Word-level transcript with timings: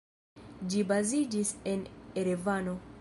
Ĝi 0.71 0.81
baziĝis 0.91 1.53
en 1.75 1.85
Erevano. 2.23 2.77